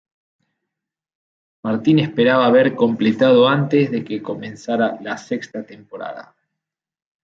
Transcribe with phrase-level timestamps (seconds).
[1.63, 6.33] Martin esperaba haber completado antes de que comenzara la sexta temporada.